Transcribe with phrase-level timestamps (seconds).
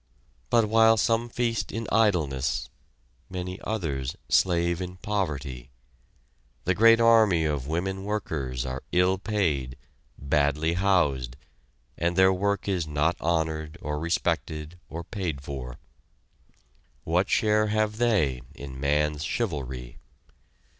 [0.49, 2.71] But while some feast in idleness,
[3.29, 5.69] many others slave in poverty.
[6.63, 9.77] The great army of women workers are ill paid,
[10.17, 11.35] badly housed,
[11.99, 15.77] and their work is not honored or respected or paid for.
[17.03, 19.99] What share have they in man's chivalry?